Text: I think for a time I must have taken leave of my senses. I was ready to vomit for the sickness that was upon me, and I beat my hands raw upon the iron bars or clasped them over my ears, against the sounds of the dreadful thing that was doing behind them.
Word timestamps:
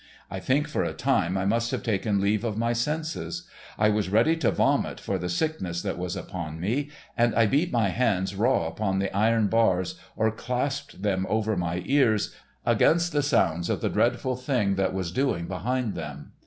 I 0.31 0.39
think 0.39 0.67
for 0.67 0.83
a 0.83 0.93
time 0.95 1.37
I 1.37 1.45
must 1.45 1.69
have 1.69 1.83
taken 1.83 2.19
leave 2.19 2.43
of 2.43 2.57
my 2.57 2.73
senses. 2.73 3.43
I 3.77 3.89
was 3.89 4.09
ready 4.09 4.35
to 4.37 4.49
vomit 4.49 4.99
for 4.99 5.19
the 5.19 5.29
sickness 5.29 5.83
that 5.83 5.95
was 5.99 6.15
upon 6.15 6.59
me, 6.59 6.89
and 7.15 7.35
I 7.35 7.45
beat 7.45 7.71
my 7.71 7.89
hands 7.89 8.33
raw 8.33 8.65
upon 8.65 8.97
the 8.97 9.15
iron 9.15 9.45
bars 9.45 9.99
or 10.15 10.31
clasped 10.31 11.03
them 11.03 11.27
over 11.29 11.55
my 11.55 11.83
ears, 11.85 12.33
against 12.65 13.11
the 13.11 13.21
sounds 13.21 13.69
of 13.69 13.81
the 13.81 13.89
dreadful 13.89 14.35
thing 14.35 14.73
that 14.73 14.91
was 14.95 15.11
doing 15.11 15.47
behind 15.47 15.93
them. 15.93 16.31